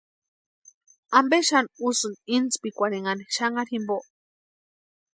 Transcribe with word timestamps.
¿Ampe 1.19 1.37
xani 1.49 1.71
usïni 1.87 2.19
intspikwarhinhani 2.35 3.23
xanharhu 3.35 3.69
jimpo? 3.71 3.97